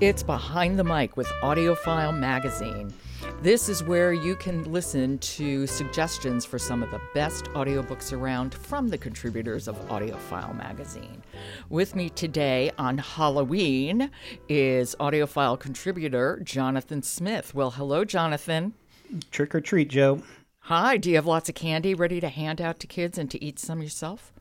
[0.00, 2.90] It's Behind the Mic with AudioFile Magazine.
[3.42, 8.54] This is where you can listen to suggestions for some of the best audiobooks around
[8.54, 11.22] from the contributors of AudioFile Magazine.
[11.68, 14.10] With me today on Halloween
[14.48, 17.54] is AudioFile contributor Jonathan Smith.
[17.54, 18.72] Well, hello, Jonathan.
[19.30, 20.22] Trick or treat, Jo.
[20.60, 23.44] Hi, do you have lots of candy ready to hand out to kids and to
[23.44, 24.32] eat some yourself?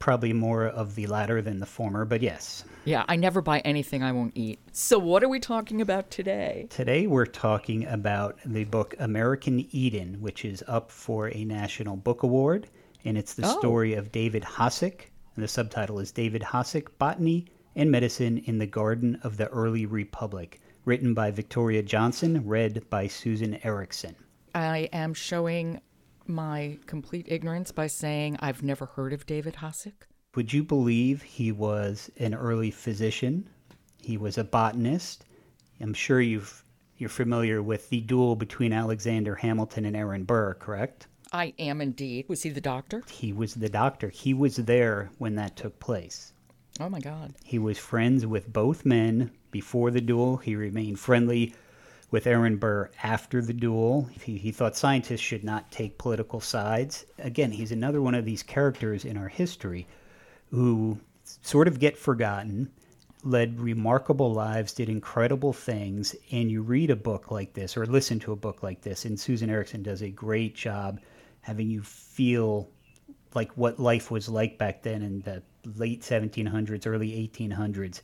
[0.00, 2.64] Probably more of the latter than the former, but yes.
[2.86, 4.58] Yeah, I never buy anything I won't eat.
[4.72, 6.66] So, what are we talking about today?
[6.70, 12.22] Today we're talking about the book American Eden, which is up for a National Book
[12.22, 12.66] Award.
[13.04, 13.58] And it's the Oh.
[13.58, 15.10] story of David Hosack.
[15.36, 17.44] And the subtitle is David Hosack Botany
[17.76, 23.06] and Medicine in the Garden of the Early Republic, written by Victoria Johnson, read by
[23.06, 24.14] Susan Ericksen.
[24.54, 25.80] I am showing
[26.30, 30.06] my complete ignorance by saying I've never heard of David Hosack.
[30.34, 33.48] Would you believe he was an early physician?
[34.00, 35.24] He was a botanist.
[35.80, 36.64] I'm sure you've
[36.96, 41.06] you're familiar with the duel between Alexander Hamilton and Aaron Burr, correct?
[41.32, 42.26] I am indeed.
[42.28, 43.02] Was he the doctor?
[43.08, 44.10] He was the doctor.
[44.10, 46.32] He was there when that took place.
[46.78, 47.34] Oh my God.
[47.44, 50.36] He was friends with both men before the duel.
[50.38, 51.54] He remained friendly
[52.10, 54.08] with Aaron Burr after the duel.
[54.22, 57.06] He, he thought scientists should not take political sides.
[57.18, 59.86] Again, he's another one of these characters in our history
[60.50, 60.98] who
[61.42, 62.70] sort of get forgotten,
[63.22, 68.18] led remarkable lives, did incredible things, and you read a book like this or listen
[68.20, 71.00] to a book like this, and Susan Ericksen does a great job
[71.42, 72.68] having you feel
[73.34, 75.42] like what life was like back then in the
[75.76, 78.00] late 1700s, early 1800s.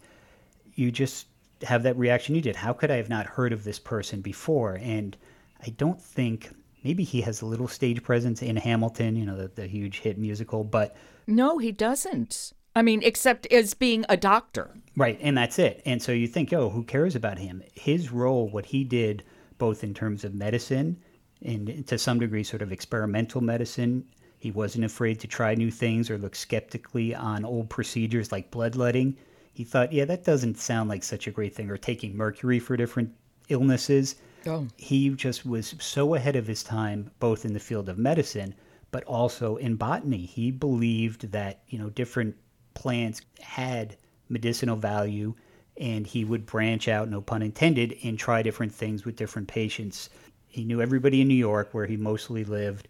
[0.75, 1.27] You just
[1.63, 2.57] have that reaction you did.
[2.57, 4.79] How could I have not heard of this person before?
[4.83, 5.17] And
[5.65, 6.51] I don't think
[6.85, 10.19] maybe he has a little stage presence in Hamilton, you know, the, the huge hit
[10.19, 10.97] musical, but
[11.27, 12.53] No, he doesn't.
[12.75, 14.77] I mean, except as being a doctor.
[14.97, 15.83] Right, and that's it.
[15.87, 17.63] And so you think, oh, who cares about him?
[17.75, 19.25] His role, what he did,
[19.57, 20.99] both in terms of medicine
[21.43, 24.05] and to some degree, sort of experimental medicine,
[24.39, 29.17] he wasn't afraid to try new things or look skeptically on old procedures like bloodletting.
[29.57, 32.77] He thought, yeah, that doesn't sound like such a great thing, or taking mercury for
[32.77, 33.15] different
[33.49, 34.17] illnesses.
[34.47, 34.67] Oh.
[34.77, 38.55] He just was so ahead of his time, both in the field of medicine,
[38.91, 40.27] but also in botany.
[40.27, 42.37] He believed that, you know, different
[42.75, 43.97] plants had
[44.29, 45.35] medicinal value
[45.79, 50.11] and he would branch out, no pun intended, and try different things with different patients.
[50.49, 52.89] He knew everybody in New York where he mostly lived.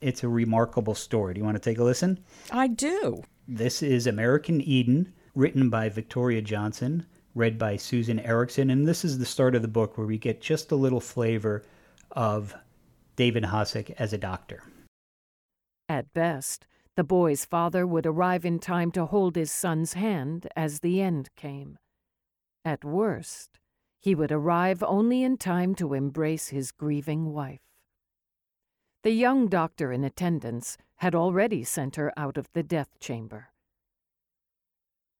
[0.00, 1.34] It's a remarkable story.
[1.34, 2.18] Do you want to take a listen?
[2.50, 3.24] I do.
[3.46, 9.18] This is American Eden, written by Victoria Johnson, read by Susan Ericksen, and this is
[9.18, 11.62] the start of the book where we get just a little flavor
[12.12, 12.54] of
[13.16, 14.62] David Hosack as a doctor.
[15.88, 16.66] At best,
[16.96, 21.30] the boy's father would arrive in time to hold his son's hand as the end
[21.36, 21.78] came.
[22.64, 23.58] At worst,
[24.00, 27.60] he would arrive only in time to embrace his grieving wife.
[29.04, 33.50] The young doctor in attendance had already sent her out of the death chamber.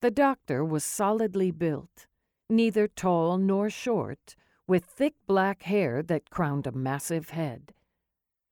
[0.01, 2.07] The doctor was solidly built,
[2.49, 4.37] neither tall nor short,
[4.69, 7.75] with thick black hair that crowned a massive head.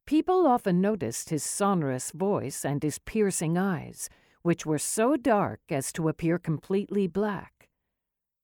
[0.07, 4.09] People often noticed his sonorous voice and his piercing eyes,
[4.43, 7.69] which were so dark as to appear completely black.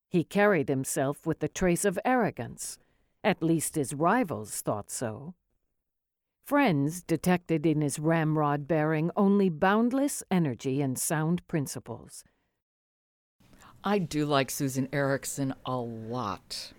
[0.08, 2.78] He carried himself with a trace of arrogance,
[3.24, 5.34] at least his rivals thought so.
[6.44, 12.24] Friends detected in his ramrod bearing only boundless energy and sound principles.
[13.84, 16.72] I do like Susan Ericksen a lot.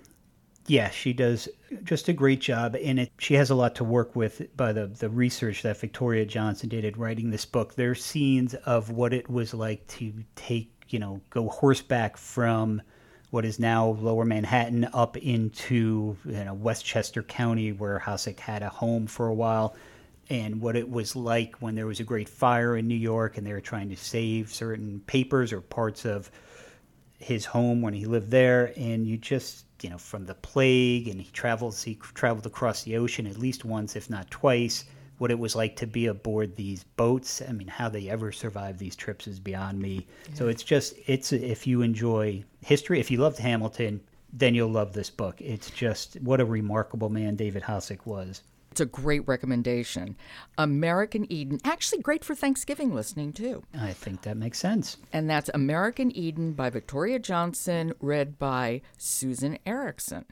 [0.67, 1.49] Yeah, she does
[1.83, 4.87] just a great job, and it, she has a lot to work with by the,
[4.87, 7.75] the research that Victoria Johnson did in writing this book.
[7.75, 12.81] There are scenes of what it was like to take, you know, go horseback from
[13.31, 18.69] what is now Lower Manhattan up into you know Westchester County, where Hosack had a
[18.69, 19.75] home for a while,
[20.29, 23.45] and what it was like when there was a great fire in New York, and
[23.45, 26.31] they were trying to save certain papers or parts of
[27.23, 31.21] his home when he lived there, and you just you know from the plague, and
[31.21, 34.85] he traveled he traveled across the ocean at least once, if not twice.
[35.19, 37.41] What it was like to be aboard these boats.
[37.47, 40.07] I mean, how they ever survived these trips is beyond me.
[40.33, 44.01] So it's just it's if you enjoy history, if you loved Hamilton,
[44.33, 45.39] then you'll love this book.
[45.39, 48.41] It's just what a remarkable man David Hosack was.
[48.73, 50.15] It's a great recommendation.
[50.57, 53.61] American Eden, actually great for Thanksgiving listening too.
[53.71, 54.97] I think that makes sense.
[55.13, 60.25] And that's American Eden by Victoria Johnson, read by Susan Ericksen.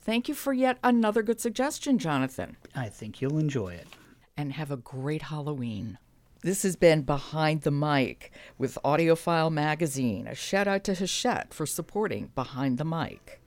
[0.00, 2.56] Thank you for yet another good suggestion, Jonathan.
[2.74, 3.88] I think you'll enjoy it.
[4.38, 5.98] And have a great Halloween.
[6.40, 10.26] This has been Behind the Mic with AudioFile Magazine.
[10.26, 13.42] A shout out to Hachette for supporting Behind the Mic.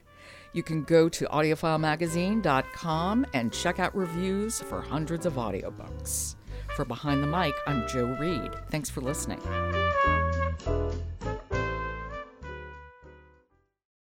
[0.58, 6.34] You can go to audiofilemagazine.com and check out reviews for hundreds of audiobooks.
[6.76, 8.56] For Behind the Mic, I'm Jo Reed.
[8.72, 9.40] Thanks for listening.